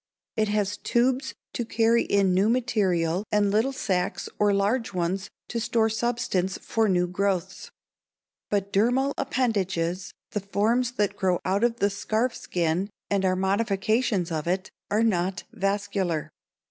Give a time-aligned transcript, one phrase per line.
[0.35, 5.59] It has tubes to carry in new material and little sacs or large ones to
[5.59, 7.69] store substance for new growths.
[8.49, 14.31] But dermal appendages, the forms that grow out of the scarf skin and are modifications
[14.31, 16.31] of it, are not vascular.